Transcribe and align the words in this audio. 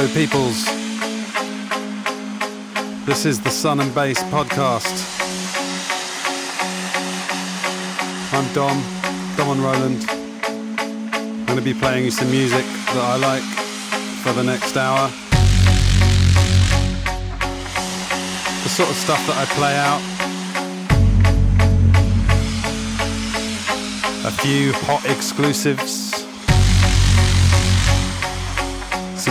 Hello, 0.00 0.14
peoples. 0.14 0.64
This 3.04 3.26
is 3.26 3.40
the 3.40 3.50
Sun 3.50 3.80
and 3.80 3.92
Bass 3.92 4.22
podcast. 4.30 4.94
I'm 8.32 8.46
Dom, 8.54 8.80
Dom 9.36 9.50
and 9.50 9.60
Roland. 9.60 10.06
I'm 10.08 11.46
going 11.46 11.58
to 11.58 11.64
be 11.64 11.74
playing 11.74 12.04
you 12.04 12.12
some 12.12 12.30
music 12.30 12.64
that 12.64 12.96
I 12.96 13.16
like 13.16 13.42
for 14.22 14.32
the 14.34 14.44
next 14.44 14.76
hour. 14.76 15.08
The 18.62 18.68
sort 18.68 18.90
of 18.90 18.94
stuff 18.94 19.26
that 19.26 19.36
I 19.36 19.46
play 19.56 19.76
out. 19.76 20.00
A 24.24 24.30
few 24.30 24.72
hot 24.74 25.04
exclusives. 25.06 26.07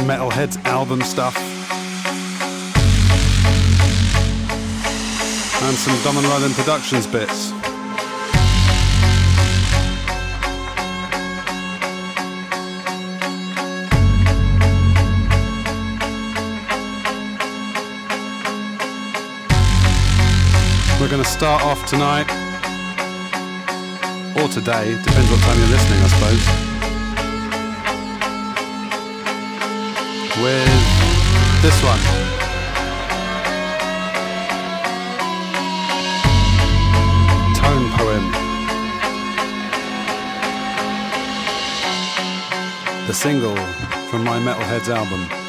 Some 0.08 0.16
Metalheadz 0.16 0.64
album 0.64 1.02
stuff. 1.02 1.36
And 5.64 5.76
some 5.76 6.02
Dom 6.02 6.16
and 6.16 6.26
Roland 6.28 6.54
Productions 6.54 7.06
bits. 7.08 7.52
We're 21.02 21.10
going 21.10 21.22
to 21.22 21.30
start 21.30 21.64
off 21.64 21.86
tonight, 21.86 22.30
or 24.40 24.48
today, 24.48 24.98
depends 25.04 25.30
what 25.30 25.42
time 25.42 25.60
you're 25.60 25.68
listening, 25.68 26.00
I 26.00 26.08
suppose, 26.08 26.67
with 30.42 30.68
this 31.62 31.82
one. 31.84 32.00
Tone 37.56 37.90
Poem. 37.98 38.32
The 43.08 43.14
single 43.14 43.56
from 44.10 44.24
my 44.24 44.40
Metalheadz 44.40 44.90
album. 44.90 45.47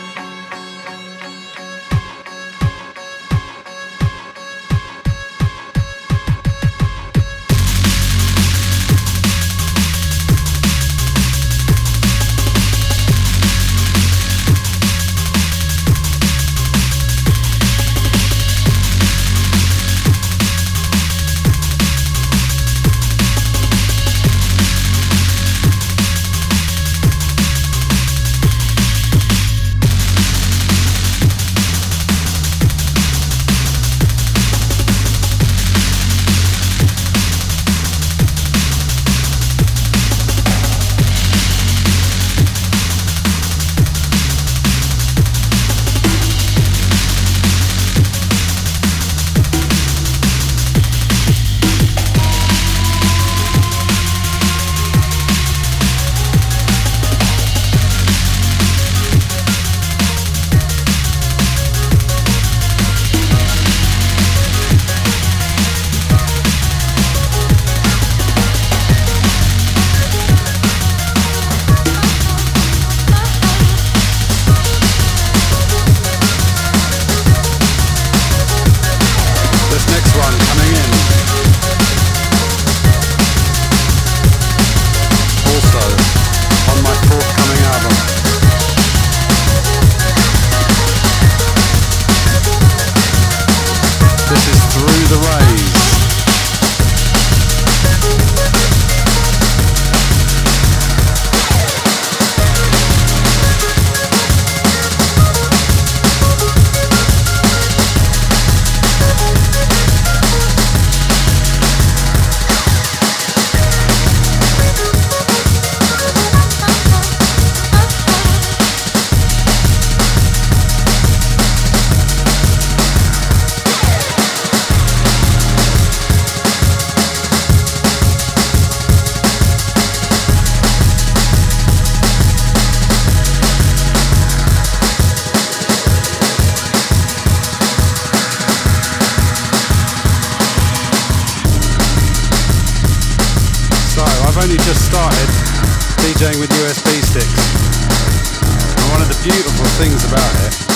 About 150.08 150.34
it 150.48 150.68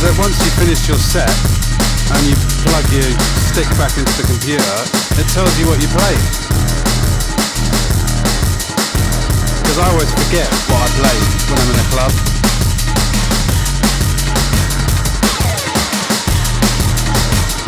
that 0.00 0.16
once 0.16 0.32
you 0.40 0.48
finish 0.56 0.88
your 0.88 0.96
set 0.96 1.28
and 1.28 2.20
you 2.24 2.32
plug 2.64 2.88
your 2.88 3.04
stick 3.52 3.68
back 3.76 3.92
into 4.00 4.08
the 4.16 4.24
computer, 4.24 4.76
it 5.20 5.28
tells 5.28 5.52
you 5.60 5.68
what 5.68 5.76
you 5.76 5.88
played. 5.92 6.24
Because 9.60 9.76
I 9.76 9.92
always 9.92 10.08
forget 10.08 10.48
what 10.72 10.80
I 10.80 10.88
played 10.96 11.28
when 11.52 11.56
I'm 11.60 11.68
in 11.68 11.76
a 11.76 11.88
club. 11.92 12.12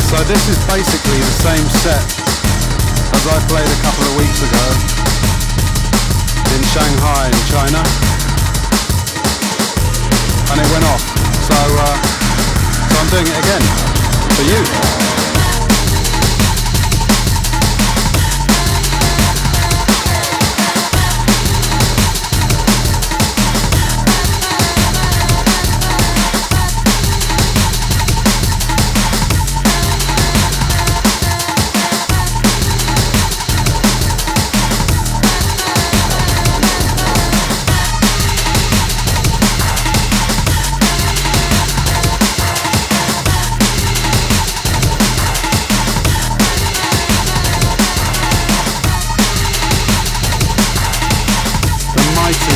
So 0.09 0.17
this 0.25 0.43
is 0.49 0.57
basically 0.65 1.21
the 1.21 1.37
same 1.37 1.67
set 1.85 2.05
as 3.13 3.23
I 3.29 3.37
played 3.45 3.69
a 3.69 3.79
couple 3.85 4.09
of 4.09 4.13
weeks 4.17 4.41
ago 4.41 4.65
in 6.49 6.61
Shanghai 6.73 7.29
in 7.29 7.41
China 7.45 8.12
and 10.53 10.61
it 10.61 10.71
went 10.71 10.85
off. 10.85 11.01
So 11.49 11.55
uh, 11.57 11.97
so 12.89 12.95
I'm 13.01 13.09
doing 13.09 13.25
it 13.25 13.37
again 13.41 13.63
for 14.37 14.43
you 14.45 15.32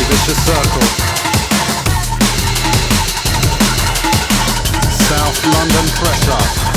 vicious. 0.06 0.38
South 5.08 5.40
London 5.46 5.88
pressure. 5.96 6.68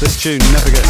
This 0.00 0.20
tune 0.20 0.38
never 0.52 0.70
gets 0.70 0.81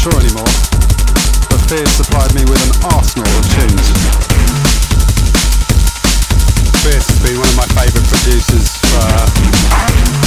sure 0.00 0.16
anymore, 0.16 0.48
but 1.52 1.60
Fierce 1.68 1.92
supplied 2.00 2.32
me 2.32 2.40
with 2.48 2.56
an 2.64 2.72
arsenal 2.96 3.28
of 3.36 3.44
tunes. 3.52 3.84
Fierce 6.80 7.04
has 7.04 7.20
been 7.20 7.36
one 7.36 7.44
of 7.44 7.56
my 7.60 7.68
favourite 7.76 8.08
producers 8.08 8.80
for, 8.80 8.96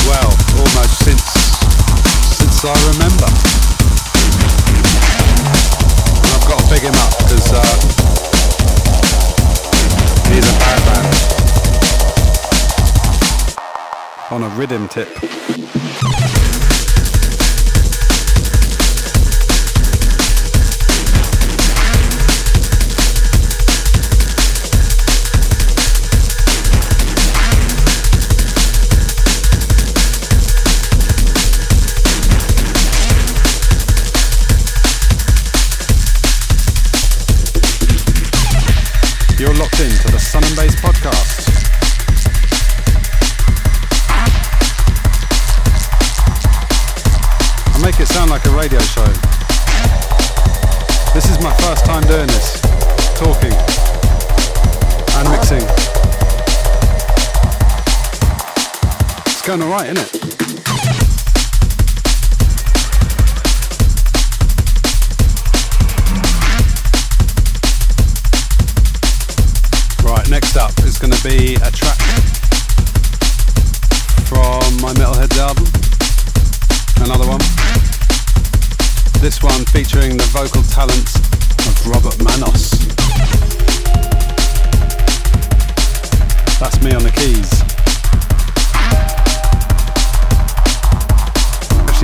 well, 0.05 0.29
almost 0.61 0.93
since, 1.01 1.25
since 2.37 2.61
I 2.61 2.77
remember. 2.93 3.25
And 6.21 6.29
I've 6.37 6.45
got 6.45 6.61
to 6.61 6.69
pick 6.69 6.85
him 6.85 6.93
up 6.93 7.17
because 7.17 7.49
uh, 7.49 7.65
he's 10.29 10.45
a 10.45 10.53
bad 10.61 10.85
man. 10.85 11.01
On 14.29 14.43
a 14.43 14.49
rhythm 14.55 14.87
tip. 14.87 15.09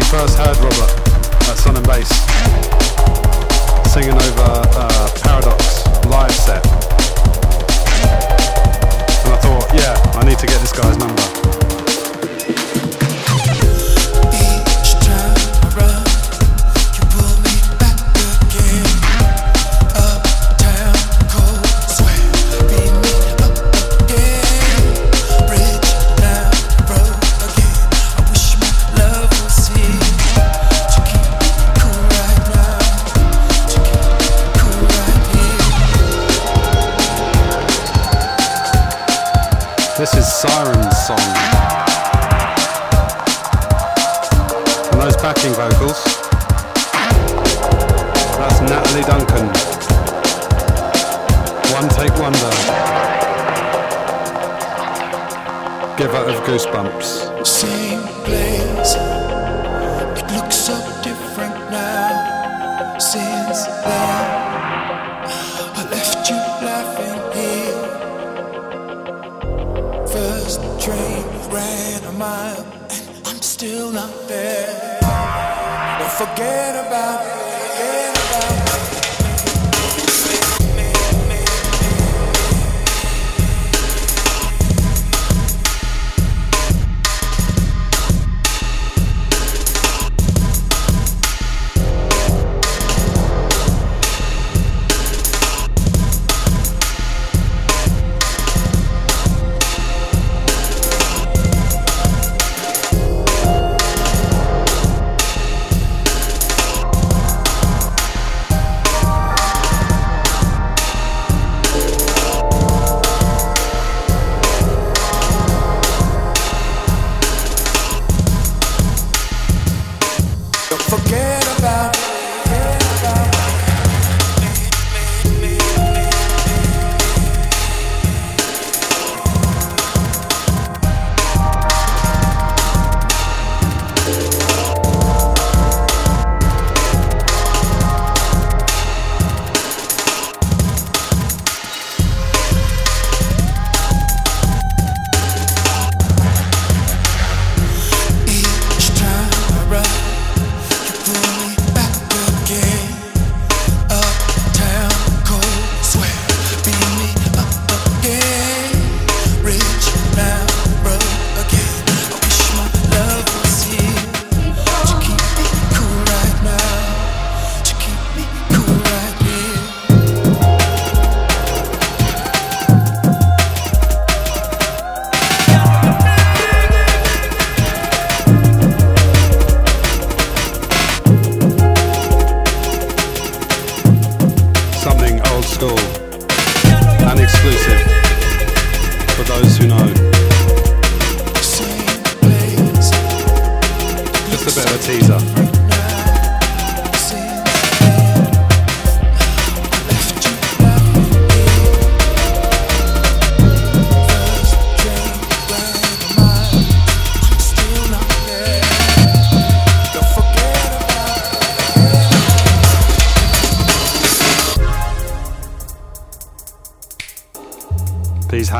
first 0.10 0.40
heard 0.40 0.58
Robert 0.58 0.90
at 1.50 1.58
Sun 1.58 1.78
and 1.78 1.86
Bass 1.86 2.10
singing 3.94 4.16
over 4.16 4.50
uh, 4.74 5.12
Paradox 5.22 5.86
live 6.08 6.32
set. 6.32 6.66
And 9.24 9.34
I 9.34 9.38
thought, 9.40 9.70
yeah, 9.72 9.94
I 10.20 10.26
need 10.26 10.40
to 10.40 10.48
get 10.48 10.60
this 10.62 10.72
guy's 10.72 10.98
number. 10.98 11.69
Goosebumps. 56.50 57.19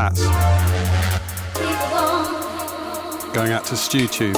Hats 0.00 0.24
going 3.34 3.52
out 3.52 3.66
to 3.66 3.74
StewTube. 3.74 4.34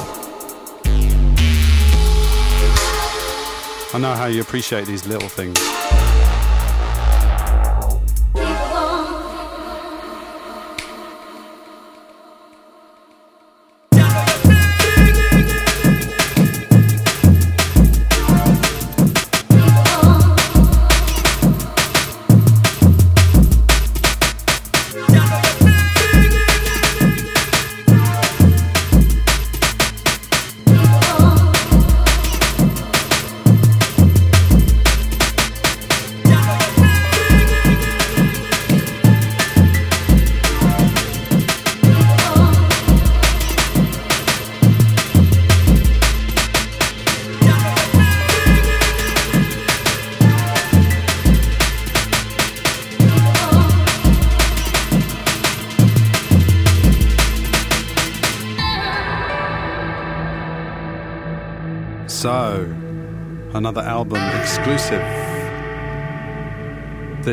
I 3.93 3.97
know 3.97 4.13
how 4.13 4.25
you 4.25 4.41
appreciate 4.41 4.85
these 4.87 5.07
little 5.07 5.29
things. 5.29 5.57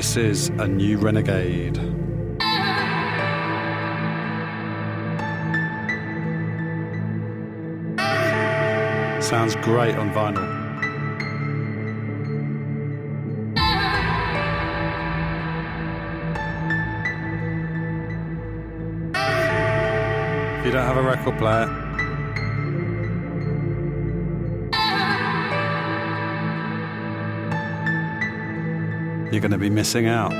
This 0.01 0.17
is 0.17 0.49
A 0.57 0.67
New 0.67 0.97
Renegade. 0.97 1.77
Sounds 9.23 9.57
great 9.57 9.95
on 9.97 10.11
vinyl. 10.15 10.49
If 20.61 20.65
you 20.65 20.73
don't 20.73 20.87
have 20.87 20.97
a 20.97 21.03
record 21.03 21.37
player, 21.37 21.90
you're 29.33 29.41
going 29.41 29.53
to 29.53 29.59
be 29.59 29.71
missing 29.71 30.07
out. 30.07 30.33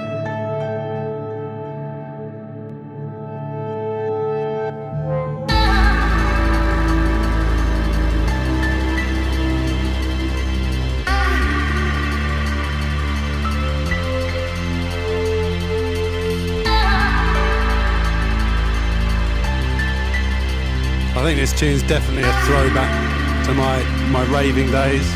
I 21.13 21.23
think 21.23 21.39
this 21.39 21.53
tune's 21.53 21.83
definitely 21.85 22.23
a 22.23 22.33
throwback 22.45 23.45
to 23.47 23.55
my, 23.55 23.83
my 24.11 24.25
raving 24.35 24.71
days 24.71 25.15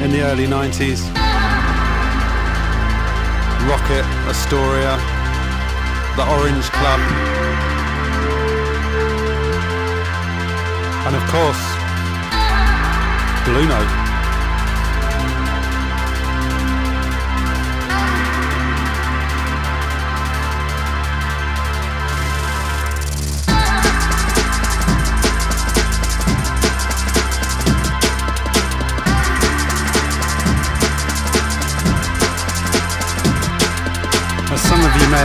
in 0.00 0.10
the 0.10 0.22
early 0.22 0.46
90s. 0.46 1.23
Rocket, 3.66 4.04
Astoria, 4.28 4.96
the 6.16 6.24
Orange 6.36 6.68
Club, 6.70 7.00
and 11.06 11.16
of 11.16 11.22
course, 11.30 11.62
Blue 13.46 13.66
Note. 13.66 14.03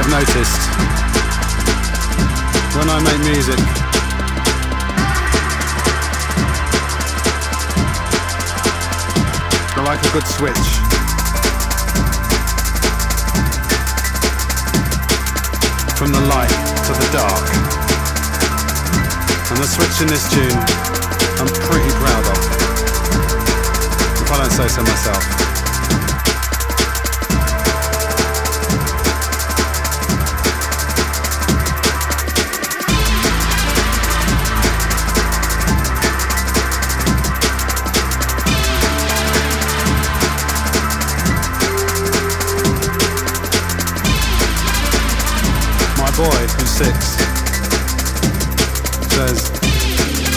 Have 0.09 0.27
noticed, 0.27 0.61
when 2.77 2.89
I 2.89 2.99
make 3.03 3.19
music, 3.25 3.59
I 9.75 9.81
like 9.85 9.99
a 9.99 10.11
good 10.13 10.27
switch. 10.27 10.69
From 15.97 16.11
the 16.11 16.21
light 16.27 16.49
to 16.85 16.93
the 16.93 17.09
dark. 17.11 17.45
And 19.49 19.57
the 19.57 19.67
switch 19.67 20.01
in 20.01 20.07
this 20.07 20.29
tune, 20.29 20.57
I'm 21.39 21.47
pretty 21.67 21.91
proud 21.97 22.25
of. 22.25 22.37
If 24.21 24.31
I 24.31 24.37
don't 24.37 24.51
say 24.51 24.67
so 24.67 24.81
myself. 24.83 25.48
Six 46.79 46.95
says, 49.11 49.51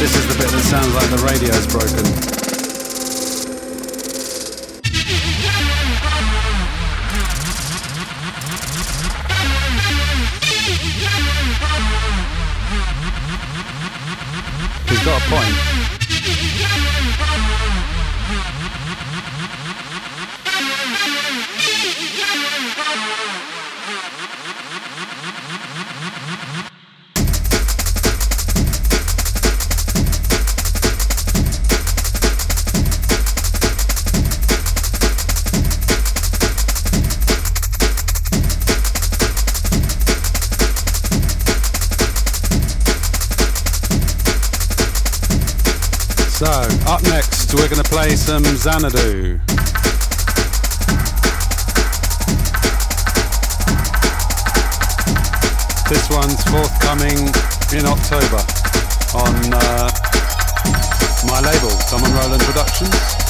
This 0.00 0.16
is 0.16 0.26
the 0.26 0.34
bit 0.42 0.50
that 0.50 0.64
sounds 0.66 0.92
like 0.92 1.08
the 1.10 1.22
radio's 1.22 1.66
broken. 1.70 2.04
He's 14.88 15.04
got 15.04 15.22
a 15.22 15.24
point. 15.30 15.71
Xanadu. 48.62 49.40
This 55.88 56.08
one's 56.08 56.44
forthcoming 56.44 57.18
in 57.72 57.86
October 57.86 58.38
on 59.18 59.34
uh, 59.52 59.90
my 61.26 61.40
label, 61.40 61.76
and 61.90 62.14
Roland 62.14 62.42
Productions. 62.42 63.21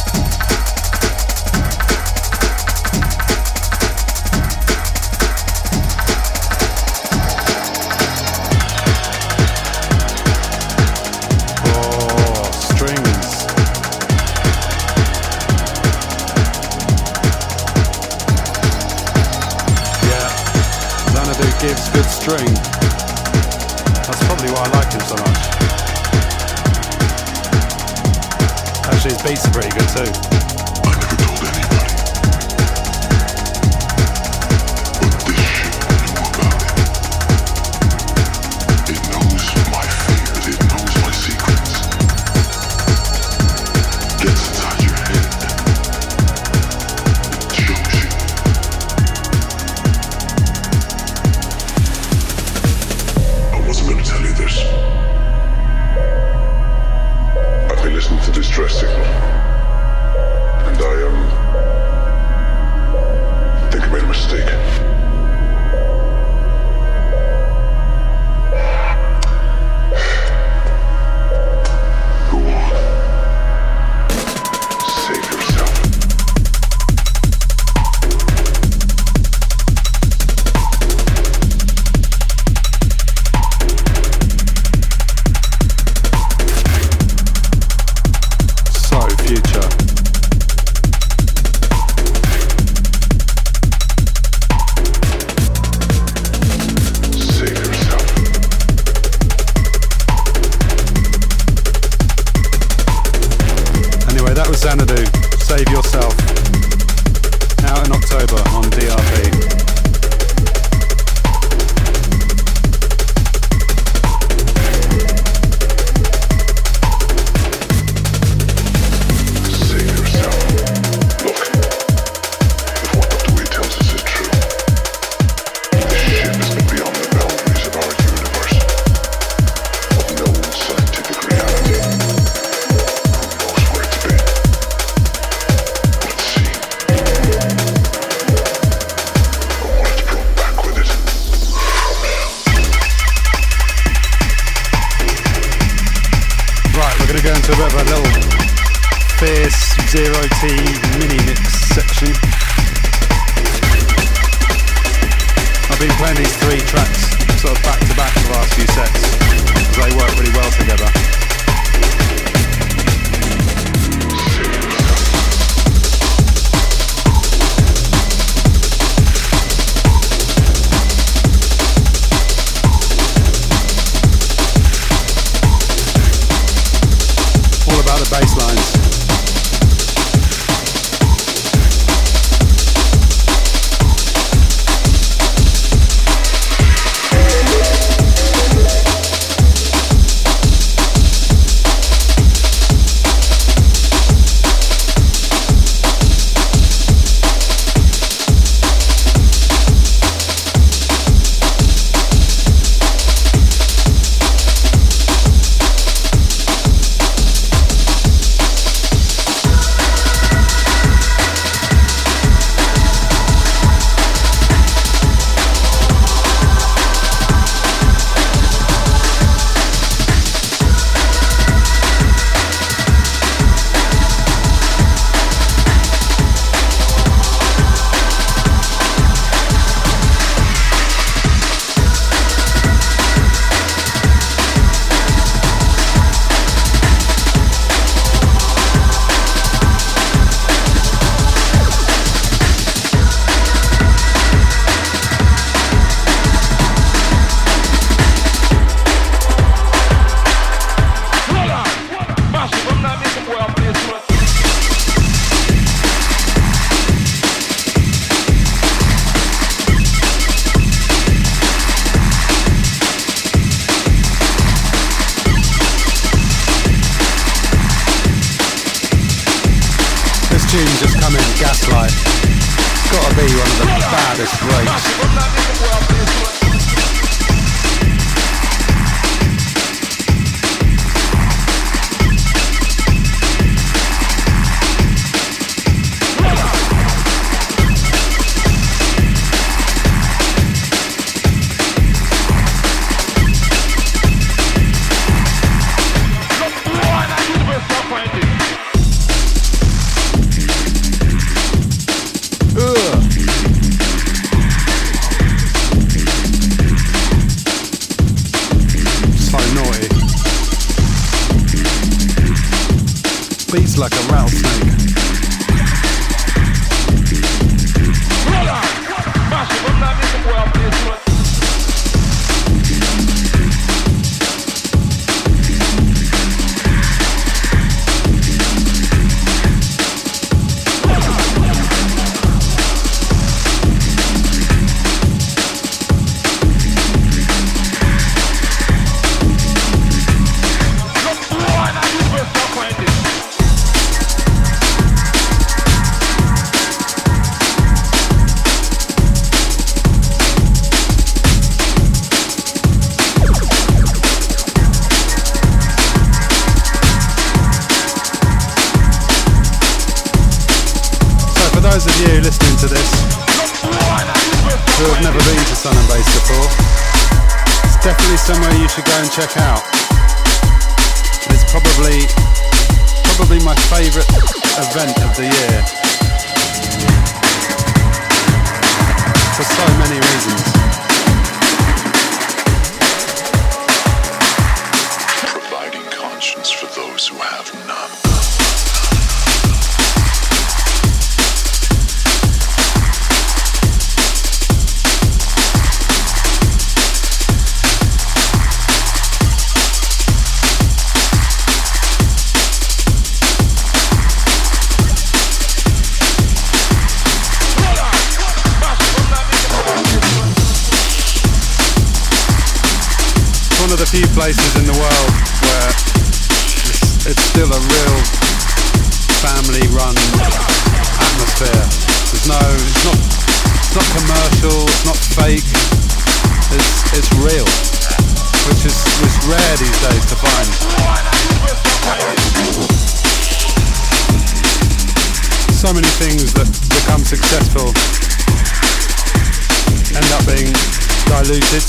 Diluted 441.33 441.65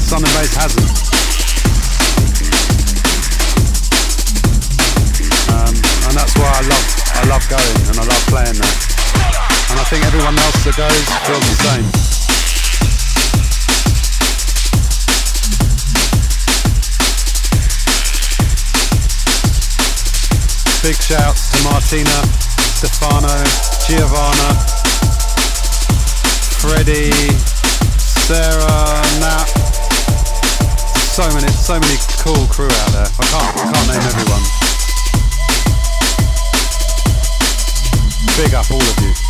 Sun 0.00 0.24
and 0.24 0.32
Bass 0.32 0.56
hasn't. 0.56 0.88
Um, 5.52 5.74
and 6.08 6.14
that's 6.16 6.32
why 6.38 6.48
I 6.48 6.62
love 6.64 6.86
I 7.20 7.24
love 7.28 7.44
going 7.52 7.80
and 7.84 7.98
I 8.00 8.04
love 8.08 8.24
playing 8.32 8.56
there. 8.56 8.76
And 9.68 9.76
I 9.76 9.84
think 9.92 10.06
everyone 10.06 10.38
else 10.40 10.64
that 10.64 10.72
goes 10.72 11.08
feels 11.28 11.44
the 11.44 11.56
same. 11.68 11.84
Big 20.80 20.96
shouts 20.96 21.52
to 21.52 21.58
Martina, 21.64 22.24
Stefano, 22.72 23.36
Giovanna, 23.84 24.50
Freddie, 26.60 27.53
Sarah, 28.24 29.04
Nat. 29.20 29.44
So 31.12 31.28
many, 31.34 31.48
so 31.52 31.78
many 31.78 31.96
cool 32.24 32.46
crew 32.46 32.64
out 32.64 32.92
there. 32.92 33.04
I 33.04 33.24
can't, 33.28 33.52
I 33.52 33.68
can't 33.70 33.88
name 33.88 34.00
everyone. 34.00 34.44
Big 38.38 38.54
up 38.54 38.70
all 38.70 38.80
of 38.80 39.00
you. 39.04 39.23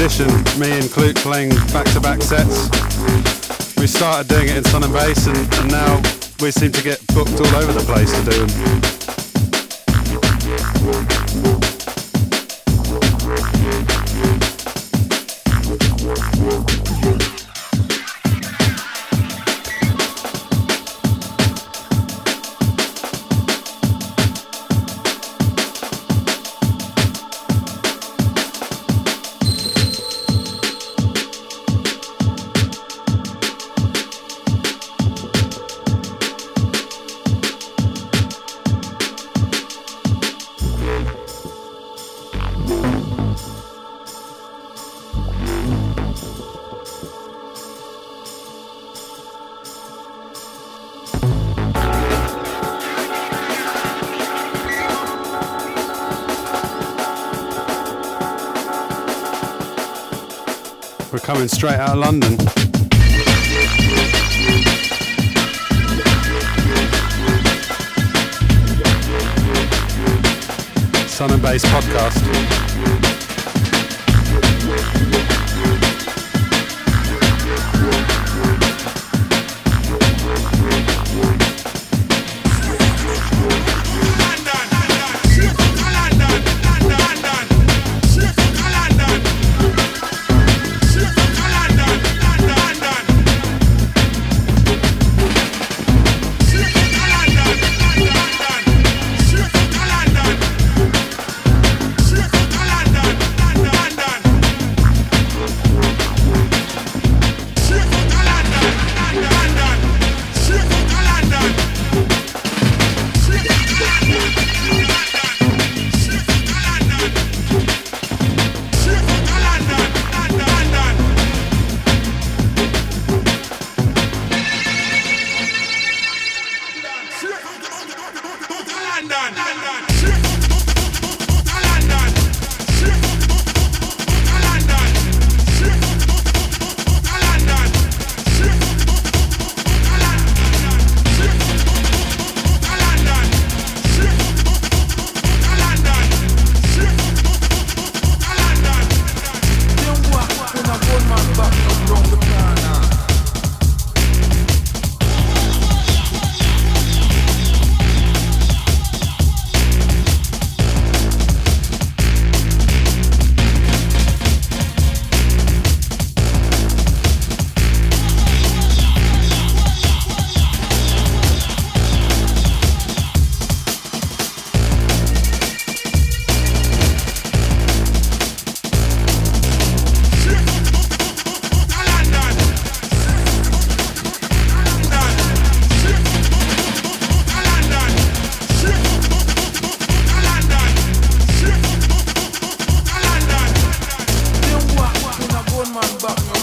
Me 0.00 0.06
and 0.06 0.88
Klute 0.88 1.16
playing 1.16 1.50
back-to-back 1.74 2.22
sets. 2.22 2.70
We 3.76 3.86
started 3.86 4.28
doing 4.28 4.48
it 4.48 4.56
in 4.56 4.64
Sun 4.64 4.82
and 4.82 4.92
Bass 4.94 5.26
and, 5.26 5.36
and 5.36 5.70
now 5.70 6.00
we 6.40 6.50
seem 6.50 6.72
to 6.72 6.82
get 6.82 7.06
booked 7.08 7.38
all 7.38 7.54
over 7.56 7.70
the 7.74 7.84
place 7.84 8.10
to 8.10 8.24
do 8.30 8.46
them. 11.52 11.59
Coming 61.40 61.48
straight 61.48 61.76
out 61.76 61.90
of 61.90 61.98
London. 61.98 62.38
Sun 71.08 71.30
and 71.30 71.42
Bass 71.42 71.64
podcast. 71.64 72.49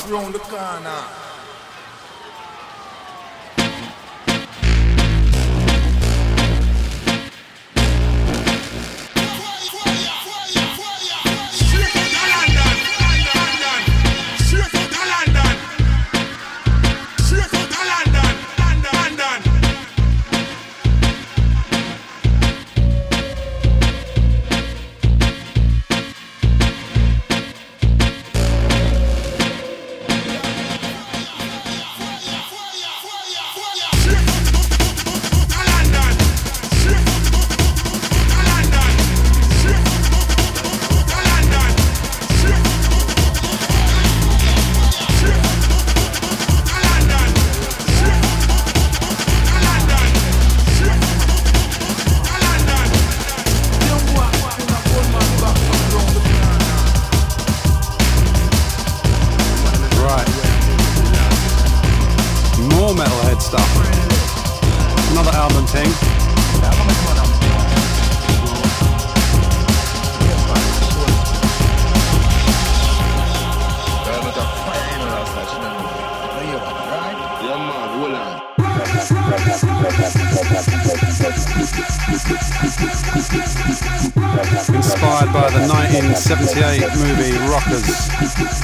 Round 0.10 0.34
the 0.34 0.40
corner. 0.40 1.27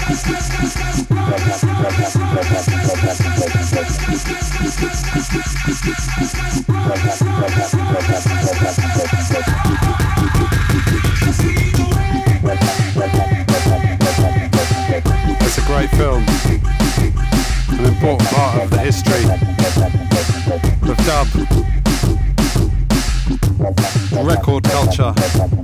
It's 0.06 0.28
a 15.58 15.62
great 15.66 15.90
film, 15.92 16.24
an 17.80 17.86
important 17.86 18.30
part 18.30 18.62
of 18.62 18.70
the 18.70 18.80
history 18.80 19.24
of 20.90 20.98
dub, 21.06 21.28
record 24.26 24.64
culture. 24.66 25.63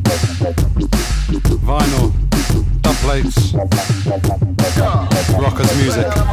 music. 5.89 6.29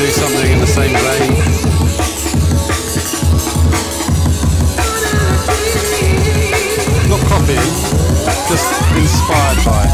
do 0.00 0.06
something 0.06 0.50
in 0.50 0.58
the 0.58 0.66
same 0.66 0.94
vein. 0.96 1.34
not 7.10 7.20
copying, 7.28 7.58
just 8.48 8.72
inspired 8.96 9.64
by. 9.66 9.89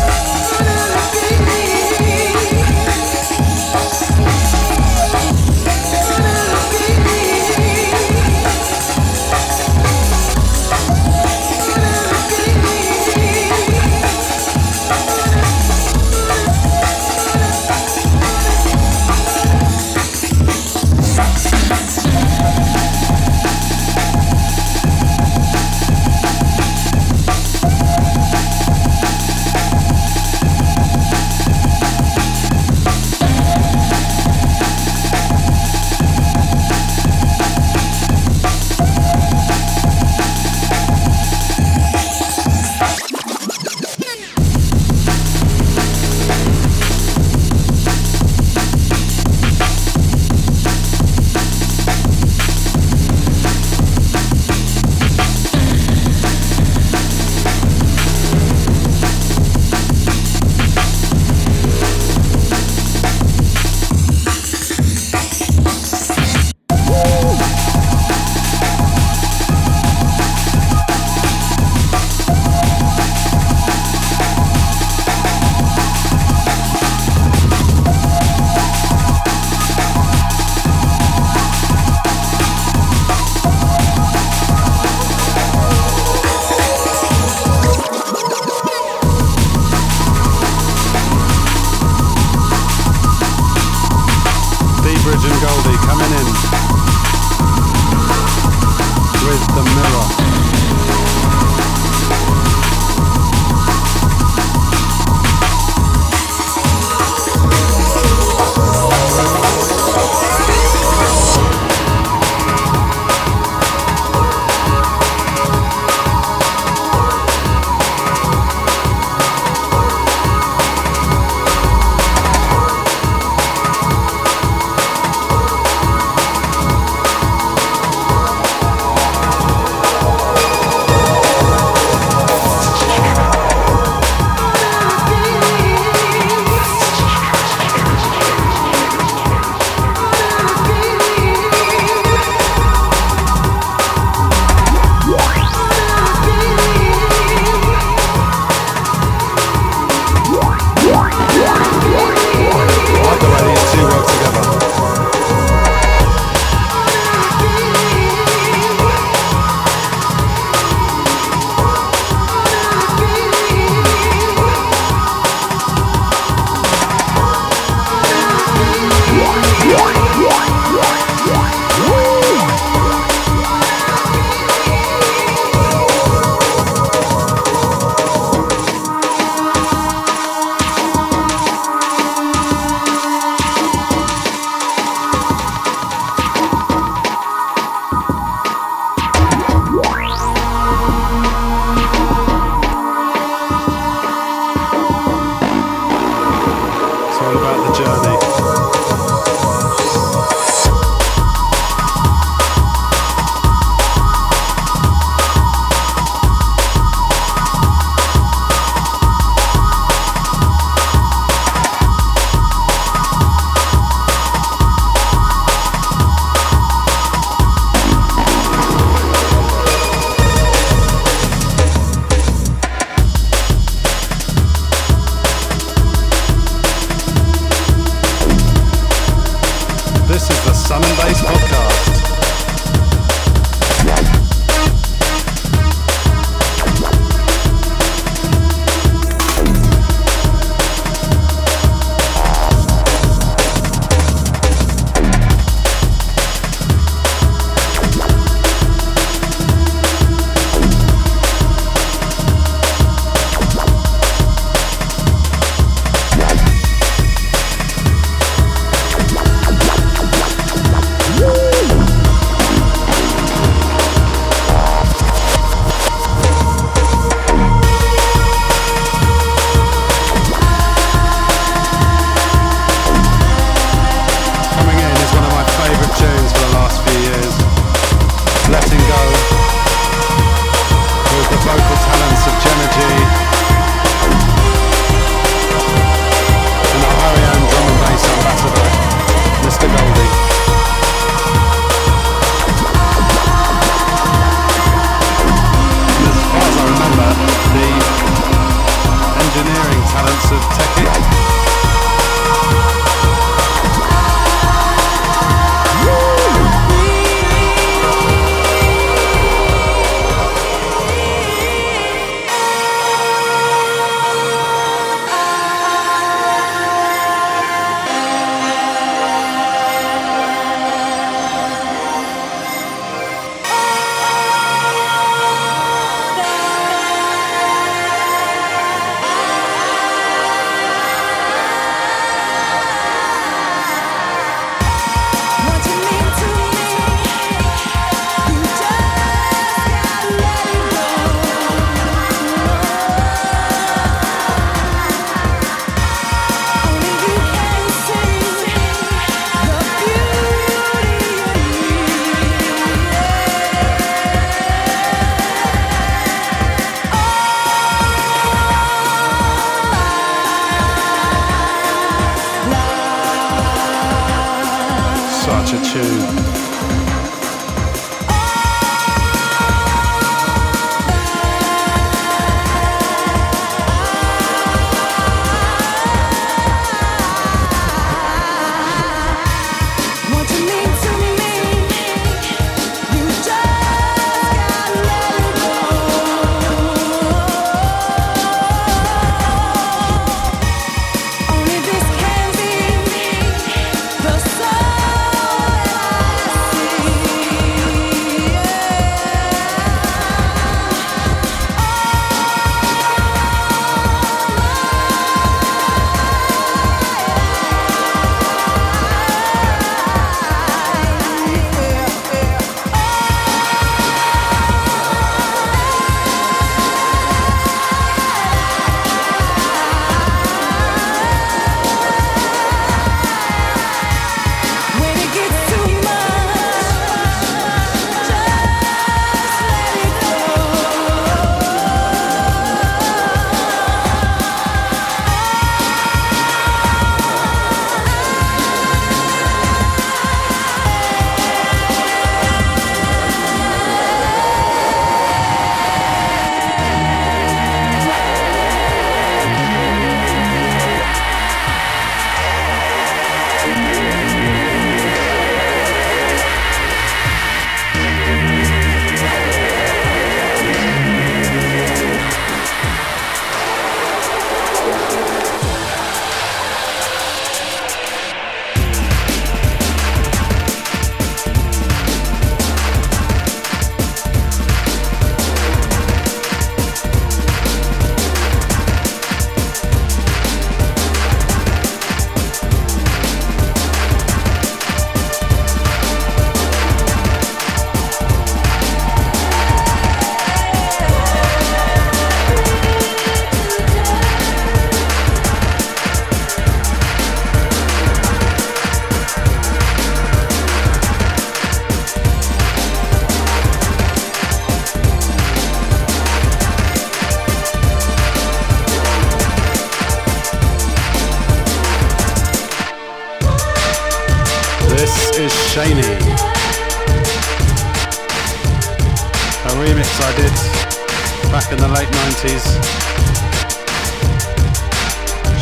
90s. 522.17 522.49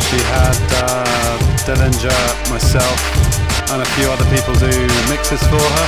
She 0.07 0.19
had 0.35 0.59
uh, 0.83 1.39
myself, 2.49 2.99
and 3.71 3.81
a 3.81 3.85
few 3.95 4.07
other 4.11 4.25
people 4.35 4.53
do 4.55 4.67
mixes 5.09 5.41
for 5.47 5.65
her 5.75 5.87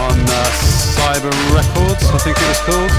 on 0.00 0.18
uh, 0.18 0.50
Cyber 0.96 1.32
Records, 1.52 2.04
I 2.08 2.18
think 2.18 2.36
it 2.40 2.48
was 2.48 2.60
called. 2.64 2.90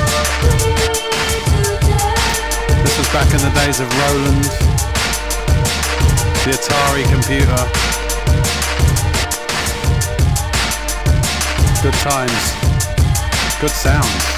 This 2.83 2.97
was 2.97 3.09
back 3.09 3.29
in 3.33 3.41
the 3.41 3.51
days 3.59 3.79
of 3.79 3.89
Roland, 4.05 4.45
the 6.45 6.51
Atari 6.53 7.05
computer. 7.09 7.61
Good 11.81 11.97
times, 12.01 13.59
good 13.59 13.71
sounds. 13.71 14.34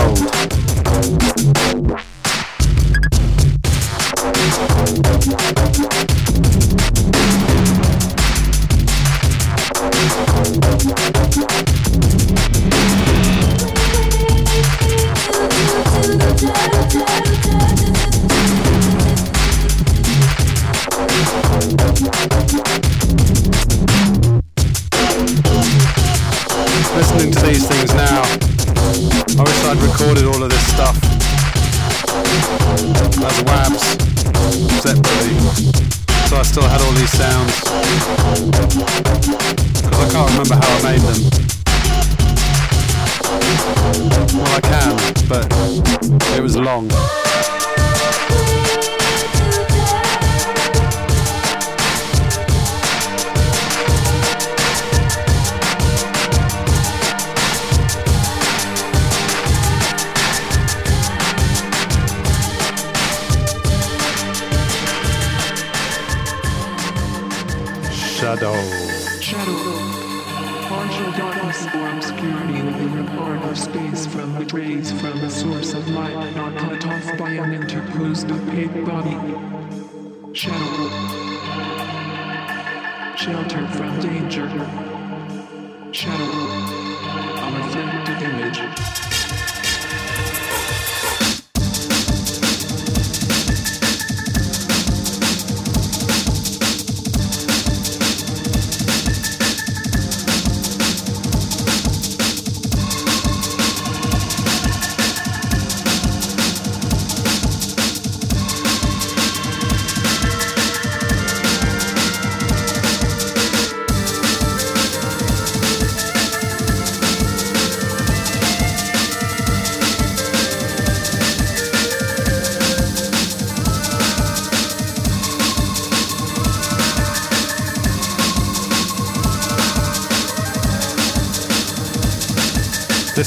Go. 0.00 1.59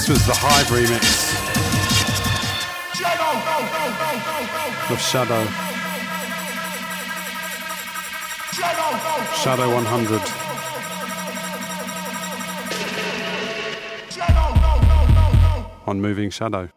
This 0.03 0.09
was 0.09 0.25
the 0.27 0.35
Hive 0.35 0.67
remix 0.67 0.99
of 4.91 4.99
Shadow. 4.99 5.47
Shadow 9.41 9.73
100. 9.73 10.21
On 15.87 16.01
Moving 16.01 16.29
Shadow. 16.29 16.67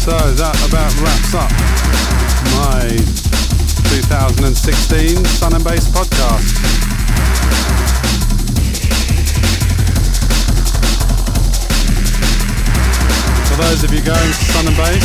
So 0.00 0.16
that 0.16 0.56
about 0.66 0.96
wraps 1.04 1.34
up 1.36 1.52
my 2.56 2.88
2016 3.92 5.22
Sun 5.26 5.52
and 5.52 5.62
Bass 5.62 5.88
podcast. 5.92 6.56
For 13.44 13.56
those 13.60 13.84
of 13.84 13.92
you 13.92 14.00
going 14.00 14.16
to 14.16 14.32
Sun 14.32 14.68
and 14.68 14.76
Bass, 14.80 15.04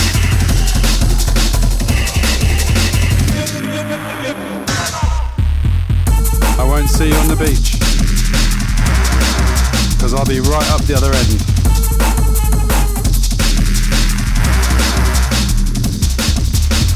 I 6.57 6.63
won't 6.63 6.89
see 6.89 7.09
you 7.09 7.15
on 7.15 7.27
the 7.27 7.35
beach 7.35 7.73
because 9.97 10.13
I'll 10.13 10.25
be 10.25 10.39
right 10.39 10.71
up 10.71 10.83
the 10.83 10.95
other 10.95 11.11
end. 11.11 11.54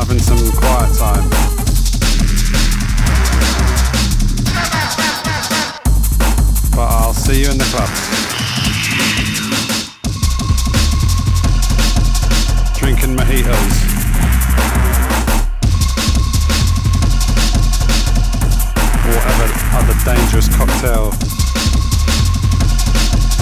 Having 0.10 0.24
some 0.24 0.51
quiet 0.53 0.97
time. 0.97 1.30
But 6.72 6.88
I'll 6.89 7.14
see 7.14 7.41
you 7.41 7.51
in 7.51 7.60
the 7.60 7.66
club. 7.66 7.89
Drinking 12.80 13.16
mojitos. 13.18 13.89
whatever 19.05 19.47
other 19.78 19.93
dangerous 20.05 20.47
cocktail 20.55 21.14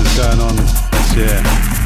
is 0.03 0.17
going 0.17 0.41
on 0.41 0.55
this 0.57 1.15
year. 1.15 1.76